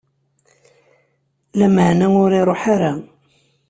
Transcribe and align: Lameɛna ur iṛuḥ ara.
Lameɛna 1.59 2.07
ur 2.23 2.31
iṛuḥ 2.39 2.61
ara. 2.73 2.91